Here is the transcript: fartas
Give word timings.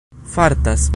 fartas 0.25 0.89